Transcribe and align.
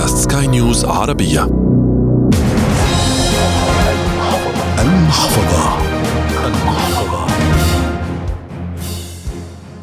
بودكاست 0.00 0.32
سكاي 0.32 0.46
نيوز 0.46 0.84
عربية. 0.84 1.44
المحفظة. 4.78 5.78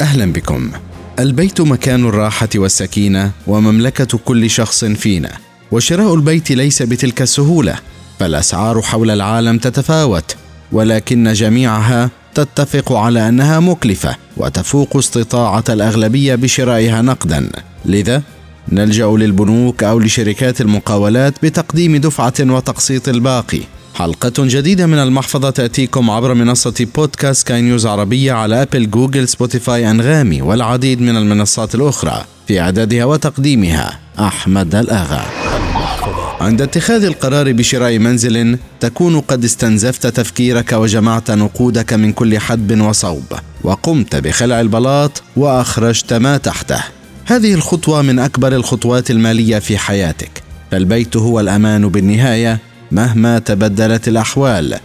أهلا 0.01 0.33
بكم. 0.33 0.71
البيت 1.19 1.61
مكان 1.61 2.05
الراحة 2.05 2.49
والسكينة 2.55 3.31
ومملكة 3.47 4.17
كل 4.25 4.49
شخص 4.49 4.85
فينا 4.85 5.31
وشراء 5.71 6.13
البيت 6.13 6.51
ليس 6.51 6.81
بتلك 6.81 7.21
السهولة 7.21 7.75
فالأسعار 8.19 8.81
حول 8.81 9.11
العالم 9.11 9.57
تتفاوت 9.57 10.35
ولكن 10.71 11.33
جميعها 11.33 12.09
تتفق 12.33 12.93
على 12.93 13.29
أنها 13.29 13.59
مكلفة 13.59 14.15
وتفوق 14.37 14.97
استطاعة 14.97 15.63
الأغلبية 15.69 16.35
بشرائها 16.35 17.01
نقدا. 17.01 17.49
لذا 17.85 18.23
نلجأ 18.71 19.05
للبنوك 19.05 19.83
أو 19.83 19.99
لشركات 19.99 20.61
المقاولات 20.61 21.33
بتقديم 21.43 21.97
دفعة 21.97 22.33
وتقسيط 22.39 23.09
الباقي. 23.09 23.61
حلقة 23.95 24.33
جديدة 24.37 24.85
من 24.85 24.97
المحفظة 24.99 25.49
تأتيكم 25.49 26.09
عبر 26.09 26.33
منصة 26.33 26.87
بودكاست 26.95 27.47
سكاي 27.47 27.61
نيوز 27.61 27.85
عربية 27.85 28.33
على 28.33 28.61
Apple 28.61 28.89
Google 28.89 29.27
Spotify 29.27 29.91
أنغامي 29.91 30.41
والعديد 30.41 31.01
من 31.01 31.17
المنصات 31.17 31.75
الأخرى. 31.75 32.25
في 32.47 32.59
إعدادها 32.59 33.05
وتقديمها 33.05 33.99
أحمد 34.19 34.75
الآغا. 34.75 35.25
عند 36.41 36.61
اتخاذ 36.61 37.03
القرار 37.03 37.51
بشراء 37.51 37.99
منزل 37.99 38.57
تكون 38.79 39.19
قد 39.19 39.43
استنزفت 39.43 40.07
تفكيرك 40.07 40.71
وجمعت 40.71 41.31
نقودك 41.31 41.93
من 41.93 42.11
كل 42.11 42.39
حدب 42.39 42.81
وصوب 42.81 43.23
وقمت 43.63 44.15
بخلع 44.15 44.61
البلاط 44.61 45.23
وأخرجت 45.35 46.13
ما 46.13 46.37
تحته. 46.37 46.96
هذه 47.29 47.53
الخطوة 47.53 48.01
من 48.01 48.19
أكبر 48.19 48.55
الخطوات 48.55 49.11
المالية 49.11 49.59
في 49.59 49.77
حياتك 49.77 50.43
فالبيت 50.71 51.17
هو 51.17 51.39
الأمان 51.39 51.89
بالنهاية 51.89 52.59
مهما 52.91 53.39
تبدلت 53.39 54.07
الأحوال. 54.07 54.79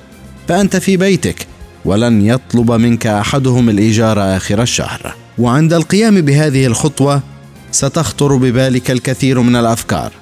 فأنت 0.49 0.77
في 0.77 0.97
بيتك 0.97 1.47
ولن 1.85 2.27
يطلب 2.27 2.73
منك 2.73 3.07
أحدهم 3.07 3.69
الإيجار 3.69 4.37
آخر 4.37 4.63
الشهر. 4.63 5.15
وعند 5.39 5.73
القيام 5.73 6.21
بهذه 6.21 6.67
الخطوة 6.67 7.23
ستخطر 7.73 8.37
ببالك 8.37 8.91
الكثير 8.91 9.41
من 9.41 9.57
الأفكار. 9.57 10.13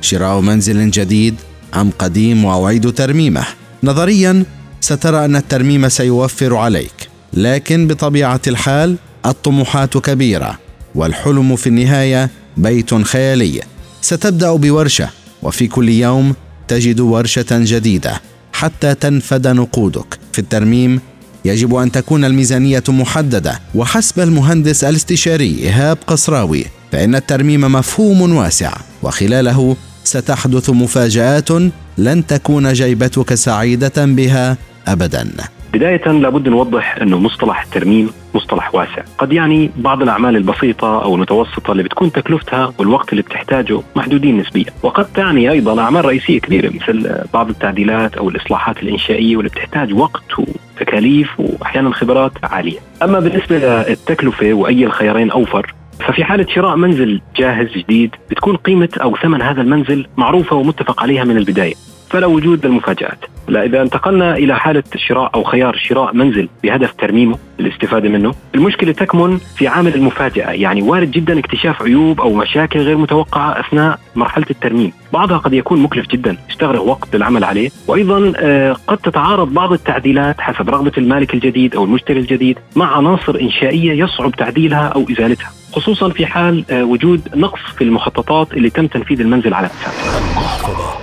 شراء 0.00 0.40
منزل 0.40 0.90
جديد 0.90 1.34
أم 1.74 1.90
قديم 1.98 2.44
وأعيد 2.44 2.92
ترميمه. 2.92 3.44
نظريا 3.82 4.44
سترى 4.80 5.24
أن 5.24 5.36
الترميم 5.36 5.88
سيوفر 5.88 6.56
عليك 6.56 7.08
لكن 7.32 7.86
بطبيعة 7.86 8.40
الحال 8.46 8.96
الطموحات 9.26 9.98
كبيرة. 9.98 10.67
والحلم 10.98 11.56
في 11.56 11.66
النهاية 11.66 12.30
بيت 12.56 12.94
خيالي. 12.94 13.60
ستبدأ 14.00 14.52
بورشة 14.54 15.08
وفي 15.42 15.66
كل 15.66 15.88
يوم 15.88 16.34
تجد 16.68 17.00
ورشة 17.00 17.46
جديدة 17.50 18.20
حتى 18.52 18.94
تنفد 18.94 19.46
نقودك. 19.46 20.18
في 20.32 20.38
الترميم 20.38 21.00
يجب 21.44 21.74
أن 21.74 21.92
تكون 21.92 22.24
الميزانية 22.24 22.82
محددة 22.88 23.60
وحسب 23.74 24.20
المهندس 24.20 24.84
الأستشاري 24.84 25.58
إيهاب 25.58 25.98
قصراوي 26.06 26.64
فإن 26.92 27.14
الترميم 27.14 27.60
مفهوم 27.60 28.36
واسع 28.36 28.72
وخلاله 29.02 29.76
ستحدث 30.04 30.70
مفاجآت 30.70 31.50
لن 31.98 32.26
تكون 32.26 32.72
جيبتك 32.72 33.34
سعيدة 33.34 34.04
بها 34.04 34.56
ابدا. 34.86 35.28
بداية 35.72 36.08
لابد 36.12 36.48
نوضح 36.48 36.96
أنه 36.96 37.18
مصطلح 37.18 37.62
الترميم 37.62 38.10
مصطلح 38.34 38.74
واسع. 38.74 39.02
قد 39.18 39.32
يعني 39.32 39.70
بعض 39.76 40.02
الأعمال 40.02 40.36
البسيطة 40.36 41.02
أو 41.02 41.14
المتوسطة 41.14 41.72
اللي 41.72 41.82
بتكون 41.82 42.12
تكلفتها 42.12 42.72
والوقت 42.78 43.12
اللي 43.12 43.22
بتحتاجه 43.22 43.80
محدودين 43.96 44.36
نسبيا. 44.36 44.72
وقد 44.82 45.04
تعني 45.04 45.50
أيضا 45.50 45.82
أعمال 45.82 46.04
رئيسية 46.04 46.40
كبيرة 46.40 46.72
مثل 46.74 47.24
بعض 47.34 47.48
التعديلات 47.48 48.16
أو 48.16 48.28
الإصلاحات 48.28 48.82
الإنشائية 48.82 49.36
واللي 49.36 49.50
بتحتاج 49.50 49.94
وقت 49.94 50.24
وتكاليف 50.38 51.40
وأحيانا 51.40 51.90
خبرات 51.90 52.32
عالية. 52.42 52.78
أما 53.02 53.20
بالنسبة 53.20 53.58
للتكلفة 53.58 54.52
وأي 54.52 54.86
الخيارين 54.86 55.30
أوفر 55.30 55.74
ففي 56.06 56.24
حالة 56.24 56.46
شراء 56.54 56.76
منزل 56.76 57.20
جاهز 57.36 57.68
جديد 57.76 58.10
بتكون 58.30 58.56
قيمة 58.56 58.88
أو 59.02 59.16
ثمن 59.16 59.42
هذا 59.42 59.62
المنزل 59.62 60.06
معروفة 60.16 60.56
ومتفق 60.56 61.02
عليها 61.02 61.24
من 61.24 61.36
البداية. 61.36 61.74
فلا 62.10 62.26
وجود 62.26 62.66
للمفاجآت 62.66 63.18
لا 63.48 63.64
إذا 63.64 63.82
انتقلنا 63.82 64.36
إلى 64.36 64.58
حالة 64.58 64.82
شراء 64.96 65.30
أو 65.34 65.44
خيار 65.44 65.76
شراء 65.76 66.14
منزل 66.14 66.48
بهدف 66.62 66.92
ترميمه 66.92 67.38
الاستفادة 67.60 68.08
منه 68.08 68.34
المشكلة 68.54 68.92
تكمن 68.92 69.38
في 69.38 69.68
عامل 69.68 69.94
المفاجأة 69.94 70.50
يعني 70.50 70.82
وارد 70.82 71.10
جدا 71.10 71.38
اكتشاف 71.38 71.82
عيوب 71.82 72.20
أو 72.20 72.34
مشاكل 72.34 72.80
غير 72.80 72.96
متوقعة 72.96 73.60
أثناء 73.60 73.98
مرحلة 74.16 74.46
الترميم 74.50 74.92
بعضها 75.12 75.38
قد 75.38 75.52
يكون 75.52 75.80
مكلف 75.82 76.06
جدا 76.06 76.36
يستغرق 76.50 76.82
وقت 76.82 77.16
للعمل 77.16 77.44
عليه 77.44 77.70
وأيضا 77.86 78.32
آه، 78.36 78.76
قد 78.86 78.98
تتعارض 78.98 79.54
بعض 79.54 79.72
التعديلات 79.72 80.40
حسب 80.40 80.70
رغبة 80.70 80.92
المالك 80.98 81.34
الجديد 81.34 81.76
أو 81.76 81.84
المشتري 81.84 82.20
الجديد 82.20 82.58
مع 82.76 82.96
عناصر 82.96 83.40
إنشائية 83.40 84.04
يصعب 84.04 84.30
تعديلها 84.30 84.88
أو 84.88 85.06
إزالتها 85.10 85.50
خصوصا 85.72 86.08
في 86.08 86.26
حال 86.26 86.64
آه، 86.70 86.84
وجود 86.84 87.28
نقص 87.36 87.60
في 87.76 87.84
المخططات 87.84 88.52
اللي 88.52 88.70
تم 88.70 88.86
تنفيذ 88.86 89.20
المنزل 89.20 89.54
على 89.54 89.66
اساسها. 89.66 90.37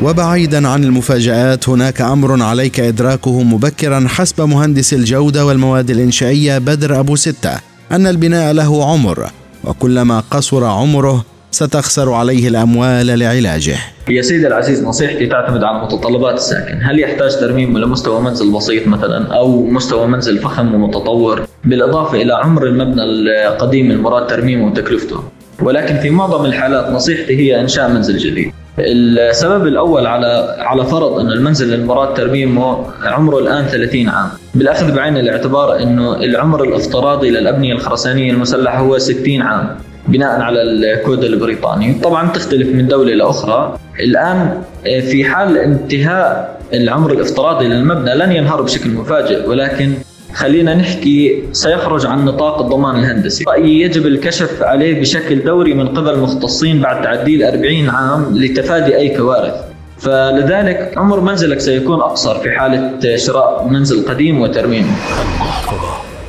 وبعيدا 0.03 0.68
عن 0.68 0.84
المفاجآت 0.84 1.69
هناك 1.69 2.01
أمر 2.01 2.44
عليك 2.44 2.79
إدراكه 2.79 3.44
مبكرا 3.44 4.06
حسب 4.07 4.41
مهندس 4.41 4.94
الجودة 4.94 5.46
والمواد 5.46 5.90
الإنشائية 5.90 6.57
بدر 6.57 7.00
أبو 7.00 7.16
ستة 7.16 7.51
أن 7.91 8.07
البناء 8.07 8.53
له 8.53 8.85
عمر 8.91 9.29
وكلما 9.63 10.19
قصر 10.31 10.63
عمره 10.63 11.25
ستخسر 11.51 12.13
عليه 12.13 12.47
الأموال 12.47 13.19
لعلاجه. 13.19 13.78
يا 14.09 14.22
سيدي 14.22 14.47
العزيز 14.47 14.84
نصيحتي 14.84 15.28
تعتمد 15.28 15.63
على 15.63 15.84
متطلبات 15.84 16.34
الساكن، 16.35 16.79
هل 16.84 17.00
يحتاج 17.00 17.40
ترميم 17.40 17.78
لمستوى 17.78 18.22
منزل 18.22 18.52
بسيط 18.52 18.88
مثلا 18.88 19.35
أو 19.35 19.66
مستوى 19.66 20.07
منزل 20.07 20.40
فخم 20.40 20.75
ومتطور، 20.75 21.47
بالإضافة 21.63 22.22
إلى 22.22 22.34
عمر 22.34 22.66
المبنى 22.66 23.03
القديم 23.03 23.91
المراد 23.91 24.28
ترميمه 24.28 24.67
وتكلفته. 24.67 25.23
ولكن 25.62 26.00
في 26.00 26.09
معظم 26.09 26.46
الحالات 26.46 26.91
نصيحتي 26.91 27.38
هي 27.38 27.62
إنشاء 27.62 27.90
منزل 27.90 28.17
جديد. 28.17 28.52
السبب 28.80 29.68
الأول 29.68 30.08
على 30.08 30.56
على 30.59 30.86
فرض 30.86 31.19
انه 31.19 31.34
المنزل 31.34 31.74
المراد 31.74 32.13
ترميمه 32.13 32.86
عمره 33.03 33.40
الآن 33.40 33.66
30 33.66 34.09
عام، 34.09 34.30
بالأخذ 34.56 34.91
بعين 34.91 35.18
الاعتبار 35.18 35.80
أنه 35.84 36.16
العمر 36.16 36.63
الافتراضي 36.63 37.30
للأبنية 37.30 37.74
الخرسانية 37.74 38.31
المسلحة 38.31 38.80
هو 38.80 38.97
60 38.97 39.41
عام، 39.41 39.78
بناء 40.08 40.41
على 40.41 40.62
الكود 40.62 41.24
البريطاني. 41.24 41.94
طبعا 41.94 42.30
تختلف 42.30 42.68
من 42.68 42.88
دولة 42.88 43.14
لأخرى 43.14 43.78
الآن 44.00 44.62
آه، 44.88 45.00
في 45.00 45.25
حال 45.25 45.58
انتهاء 45.58 46.59
العمر 46.74 47.12
الافتراضي 47.12 47.68
للمبنى 47.68 48.16
لن 48.16 48.31
ينهار 48.31 48.62
بشكل 48.62 48.90
مفاجئ 48.90 49.50
ولكن 49.50 49.94
خلينا 50.35 50.75
نحكي 50.75 51.44
سيخرج 51.51 52.06
عن 52.06 52.25
نطاق 52.25 52.62
الضمان 52.62 52.96
الهندسي. 52.96 53.44
رأيي 53.47 53.81
يجب 53.81 54.06
الكشف 54.06 54.62
عليه 54.62 55.01
بشكل 55.01 55.44
دوري 55.44 55.73
من 55.73 55.88
قبل 55.88 56.19
مختصين 56.19 56.81
بعد 56.81 57.03
تعديل 57.03 57.44
40 57.44 57.90
عام 57.90 58.38
لتفادي 58.38 58.96
أي 58.96 59.18
كوارث. 59.18 59.53
فلذلك 60.00 60.94
عمر 60.97 61.19
منزلك 61.19 61.59
سيكون 61.59 62.00
أقصر 62.00 62.40
في 62.40 62.51
حالة 62.51 63.16
شراء 63.16 63.68
منزل 63.68 64.06
قديم 64.09 64.41
وترميمه 64.41 64.96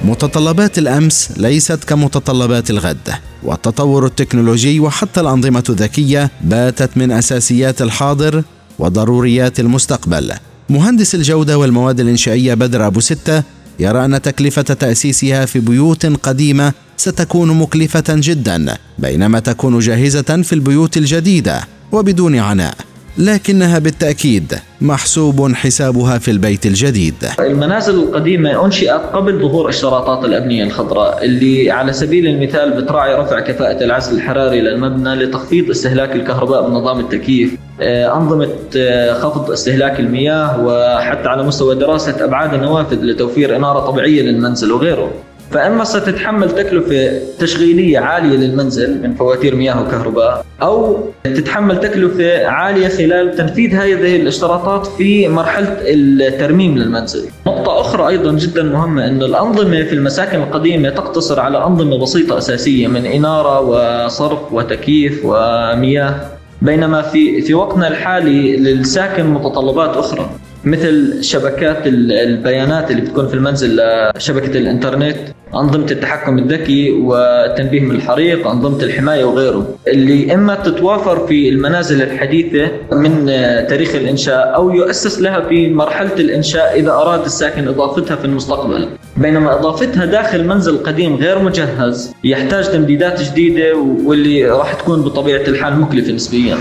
متطلبات 0.05 0.79
الأمس 0.79 1.33
ليست 1.37 1.85
كمتطلبات 1.85 2.71
الغد 2.71 3.09
والتطور 3.43 4.07
التكنولوجي 4.07 4.81
وحتى 4.81 5.21
الأنظمة 5.21 5.65
الذكية 5.69 6.31
باتت 6.41 6.91
من 6.97 7.13
أساسيات 7.13 7.83
الحاضر 7.83 8.43
وضروريات 8.79 9.61
المستقبل. 9.61 10.33
مهندس 10.69 11.15
الجودة 11.15 11.59
والمواد 11.59 12.01
الإنشائية 12.01 12.55
بدر 12.55 12.87
أبو 12.87 13.01
ستة 13.01 13.43
يرى 13.79 14.05
أن 14.05 14.23
تكلفة 14.23 14.63
تأسيسها 14.63 15.45
في 15.45 15.61
بيوت 15.61 16.07
قديمة 16.07 16.73
ستكون 16.97 17.59
مكلفة 17.59 18.05
جدا 18.09 18.77
بينما 18.99 19.39
تكون 19.39 19.79
جاهزة 19.79 20.43
في 20.43 20.53
البيوت 20.53 20.97
الجديدة 20.97 21.65
وبدون 21.93 22.39
عناء. 22.39 22.75
لكنها 23.19 23.79
بالتأكيد 23.79 24.53
محسوب 24.81 25.53
حسابها 25.53 26.19
في 26.19 26.31
البيت 26.31 26.67
الجديد. 26.67 27.15
المنازل 27.41 27.95
القديمة 27.95 28.65
أنشئت 28.65 29.01
قبل 29.13 29.41
ظهور 29.41 29.69
اشتراطات 29.69 30.25
الأبنية 30.25 30.65
الخضراء 30.65 31.25
اللي 31.25 31.71
على 31.71 31.93
سبيل 31.93 32.27
المثال 32.27 32.83
بتراعي 32.83 33.15
رفع 33.15 33.41
كفاءة 33.41 33.85
العزل 33.85 34.17
الحراري 34.17 34.61
للمبنى 34.61 35.15
لتخفيض 35.15 35.71
استهلاك 35.71 36.17
الكهرباء 36.17 36.69
بنظام 36.69 37.01
التكييف. 37.01 37.55
آه، 37.81 38.17
أنظمة 38.17 38.49
آه، 38.77 39.13
خفض 39.13 39.51
استهلاك 39.51 40.01
المياه 40.01 40.61
وحتى 40.65 41.29
على 41.29 41.43
مستوى 41.43 41.75
دراسة 41.75 42.25
أبعاد 42.25 42.55
النوافذ 42.55 42.97
لتوفير 43.03 43.57
إنارة 43.57 43.81
طبيعية 43.81 44.23
للمنزل 44.23 44.73
وغيره. 44.73 45.13
فاما 45.57 45.85
ستتحمل 45.85 46.51
تكلفة 46.51 47.21
تشغيلية 47.39 47.99
عالية 47.99 48.37
للمنزل 48.37 49.03
من 49.03 49.15
فواتير 49.15 49.55
مياه 49.55 49.83
وكهرباء 49.83 50.45
أو 50.63 50.99
تتحمل 51.25 51.81
تكلفة 51.81 52.47
عالية 52.47 52.89
خلال 52.89 53.37
تنفيذ 53.37 53.75
هذه 53.75 54.17
الاشتراطات 54.17 54.87
في 54.87 55.29
مرحلة 55.29 55.77
الترميم 55.81 56.79
للمنزل. 56.79 57.29
نقطة 57.47 57.81
أخرى 57.81 58.09
أيضا 58.09 58.33
جدا 58.33 58.63
مهمة 58.63 59.07
إنه 59.07 59.27
الأنظمة 59.27 59.83
في 59.83 59.93
المساكن 59.93 60.39
القديمة 60.39 60.91
تقتصر 60.91 61.41
على 61.41 61.65
أنظمة 61.65 61.99
بسيطة 62.03 62.39
أساسية 62.39 62.89
من 62.89 63.07
إنارة 63.07 63.61
وصرف 63.61 64.53
وتكييف 64.53 65.21
ومياه 65.25 66.15
بينما 66.63 67.03
في 67.03 67.41
في 67.43 67.55
وقتنا 67.55 67.89
الحالي 67.89 68.57
للساكن 68.57 69.27
متطلبات 69.27 69.97
أخرى 69.97 70.31
مثل 70.67 71.25
شبكات 71.25 71.79
البيانات 71.87 72.91
اللي 72.91 73.03
بتكون 73.03 73.29
في 73.29 73.35
المنزل 73.35 73.81
شبكه 74.19 74.59
الإنترنت 74.59 75.17
أنظمة 75.55 75.87
التحكم 75.91 76.39
الذكي 76.39 76.91
والتنبيه 76.91 77.81
من 77.81 77.91
الحريق 77.91 78.47
أنظمة 78.47 78.83
الحماية 78.83 79.25
وغيره. 79.25 79.69
اللي 79.89 80.35
إما 80.35 80.55
تتوافر 80.55 81.27
في 81.27 81.49
المنازل 81.49 82.03
الحديثة 82.03 82.71
من 82.93 83.27
تاريخ 83.69 83.95
الإنشاء 83.95 84.55
أو 84.55 84.71
يؤسس 84.71 85.21
لها 85.21 85.41
في 85.41 85.69
مرحلة 85.69 86.15
الإنشاء 86.15 86.79
إذا 86.81 86.91
أراد 86.91 87.25
الساكن 87.25 87.69
إضافتها 87.69 88.17
في 88.17 88.25
المستقبل. 88.25 88.89
بينما 89.17 89.61
إضافتها 89.61 90.05
داخل 90.05 90.47
منزل 90.47 90.79
قديم 90.79 91.17
غير 91.17 91.39
مجهز 91.39 92.13
يحتاج 92.25 92.65
تمديدات 92.73 93.23
جديدة 93.23 93.77
واللي 94.05 94.51
راح 94.51 94.75
تكون 94.75 95.03
بطبيعة 95.03 95.43
الحال 95.49 95.81
مكلفة 95.81 96.13
نسبيا. 96.13 96.57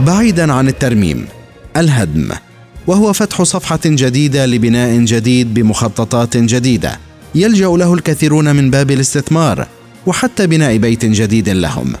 بعيدا 0.00 0.52
عن 0.52 0.68
الترميم 0.68 1.28
الهدم. 1.76 2.28
وهو 2.88 3.12
فتح 3.12 3.42
صفحة 3.42 3.80
جديدة 3.84 4.46
لبناء 4.46 4.98
جديد 4.98 5.54
بمخططات 5.54 6.36
جديدة. 6.36 6.98
يلجأ 7.34 7.66
له 7.66 7.94
الكثيرون 7.94 8.56
من 8.56 8.70
باب 8.70 8.90
الاستثمار 8.90 9.66
وحتى 10.06 10.46
بناء 10.46 10.76
بيت 10.76 11.04
جديد 11.04 11.48
لهم. 11.48 11.92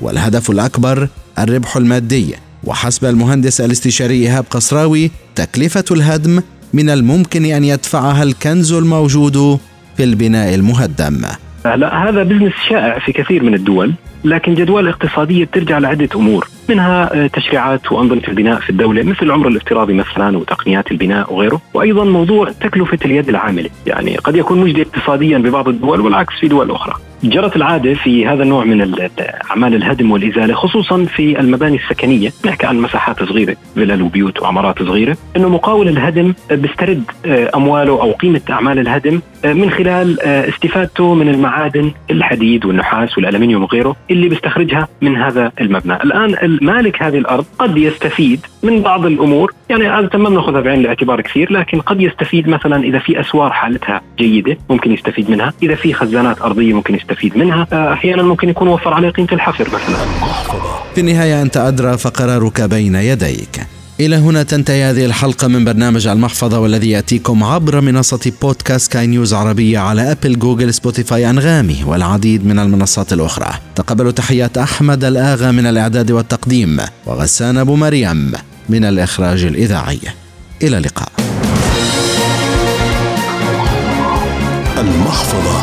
والهدف 0.00 0.50
الأكبر 0.50 1.08
الربح 1.38 1.76
المادي. 1.76 2.34
وحسب 2.64 3.04
المهندس 3.04 3.60
الاستشاري 3.60 4.14
إيهاب 4.14 4.44
قصراوي 4.50 5.10
تكلفة 5.34 5.84
الهدم 5.90 6.42
من 6.72 6.90
الممكن 6.90 7.44
أن 7.44 7.64
يدفعها 7.64 8.22
الكنز 8.22 8.72
الموجود 8.72 9.58
في 9.96 10.04
البناء 10.04 10.54
المهدم. 10.54 11.26
لا 11.64 12.08
هذا 12.08 12.22
بزنس 12.22 12.52
شائع 12.68 12.98
في 12.98 13.12
كثير 13.12 13.42
من 13.42 13.54
الدول 13.54 13.94
لكن 14.24 14.54
جدوى 14.54 14.80
الاقتصادية 14.80 15.44
بترجع 15.44 15.78
لعدة 15.78 16.08
أمور. 16.14 16.48
منها 16.70 17.24
آه، 17.24 17.26
تشريعات 17.26 17.92
وأنظمة 17.92 18.22
البناء 18.28 18.60
في 18.60 18.70
الدولة 18.70 19.02
مثل 19.02 19.18
العمر 19.22 19.48
الافتراضي 19.48 19.92
مثلا 19.92 20.38
وتقنيات 20.38 20.90
البناء 20.90 21.34
وغيره. 21.34 21.60
وأيضا 21.74 22.04
موضوع 22.04 22.50
تكلفة 22.50 22.98
اليد 23.04 23.28
العاملة 23.28 23.70
يعني 23.86 24.16
قد 24.16 24.36
يكون 24.36 24.58
مجدي 24.58 24.82
اقتصاديا 24.82 25.38
ببعض 25.38 25.68
الدول 25.68 26.00
والعكس 26.00 26.34
في 26.40 26.48
دول 26.48 26.70
أخرى. 26.70 26.94
جرت 27.22 27.56
العادة 27.56 27.94
في 27.94 28.26
هذا 28.26 28.42
النوع 28.42 28.64
من 28.64 29.08
أعمال 29.50 29.74
الهدم 29.74 30.10
والإزالة 30.10 30.54
خصوصا 30.54 31.04
في 31.04 31.40
المباني 31.40 31.76
السكنية. 31.76 32.32
نحكي 32.46 32.66
عن 32.66 32.78
مساحات 32.78 33.22
صغيرة 33.22 33.56
فلل 33.76 34.02
وبيوت 34.02 34.42
وعمارات 34.42 34.82
صغيرة. 34.82 35.16
أنه 35.36 35.48
مقاول 35.48 35.88
الهدم 35.88 36.34
بيسترد 36.50 37.02
آه، 37.26 37.50
أمواله 37.54 37.92
أو 37.92 38.12
قيمة 38.12 38.40
أعمال 38.50 38.78
الهدم 38.78 39.20
آه، 39.44 39.52
من 39.52 39.70
خلال 39.70 40.20
استفادته 40.20 41.14
من 41.14 41.28
المعادن 41.28 41.92
الحديد 42.10 42.64
والنحاس 42.64 43.18
والألمنيوم 43.18 43.62
وغيره 43.62 43.96
اللي 44.10 44.28
بيستخرجها 44.28 44.88
من 45.00 45.16
هذا 45.16 45.52
المبنى. 45.60 45.94
الآن 45.94 46.58
مالك 46.62 47.02
هذه 47.02 47.18
الأرض 47.18 47.44
قد 47.58 47.76
يستفيد 47.76 48.40
من 48.62 48.82
بعض 48.82 49.06
الأمور. 49.06 49.52
يعني 49.70 49.86
عادة 49.86 50.18
ما 50.18 50.28
بناخذها 50.28 50.60
بعين 50.60 50.80
الاعتبار 50.80 51.20
كثير 51.20 51.52
لكن 51.52 51.80
قد 51.80 52.00
يستفيد 52.00 52.48
مثلا 52.48 52.84
إذا 52.84 52.98
في 52.98 53.20
أسوار 53.20 53.52
حالتها 53.52 54.00
جيدة 54.18 54.56
ممكن 54.70 54.92
يستفيد 54.92 55.30
منها. 55.30 55.52
إذا 55.62 55.74
في 55.74 55.92
خزانات 55.92 56.42
أرضية 56.42 56.72
ممكن 56.72 56.94
يستفيد 56.94 57.07
منها 57.36 57.66
آه، 57.72 57.92
أحيانا 57.92 58.22
ممكن 58.22 58.48
يكون 58.48 58.68
وفر 58.68 58.94
عليه 58.94 59.08
قيمة 59.10 59.28
الحفر 59.32 59.68
مثلا. 59.68 59.96
في 60.94 61.00
النهاية 61.00 61.42
أنت 61.42 61.56
أدرى 61.56 61.98
فقرارك 61.98 62.60
بين 62.60 62.94
يديك. 62.94 63.60
إلى 64.00 64.16
هنا 64.16 64.42
تنتهي 64.42 64.84
هذه 64.84 65.04
الحلقة 65.04 65.48
من 65.48 65.64
برنامج 65.64 66.06
المحفظة 66.06 66.60
والذي 66.60 66.90
يأتيكم 66.90 67.44
عبر 67.44 67.80
منصة 67.80 68.32
بودكاست 68.42 68.92
سكاي 68.92 69.06
نيوز 69.06 69.34
عربية 69.34 69.78
على 69.78 70.12
Apple 70.12 70.38
Google 70.38 70.74
Spotify 70.74 71.30
أنغامي 71.30 71.84
والعديد 71.86 72.46
من 72.46 72.58
المنصات 72.58 73.12
الأخرى. 73.12 73.50
تقبلوا 73.74 74.10
تحيات 74.10 74.58
أحمد 74.58 75.04
الآغا 75.04 75.50
من 75.50 75.66
الإعداد 75.66 76.10
والتقديم 76.10 76.80
وغسان 77.06 77.58
أبو 77.58 77.76
مريم 77.76 78.32
من 78.68 78.84
الإخراج 78.84 79.44
الإذاعي. 79.44 80.00
إلى 80.62 80.78
اللقاء. 80.78 81.12
المحفظة. 84.78 85.57